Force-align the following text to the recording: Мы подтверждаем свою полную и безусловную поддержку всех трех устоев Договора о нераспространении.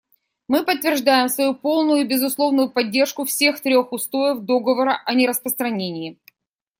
Мы 0.47 0.65
подтверждаем 0.65 1.29
свою 1.29 1.53
полную 1.53 2.01
и 2.01 2.07
безусловную 2.07 2.71
поддержку 2.71 3.23
всех 3.23 3.61
трех 3.61 3.93
устоев 3.93 4.39
Договора 4.39 4.99
о 5.05 5.13
нераспространении. 5.13 6.17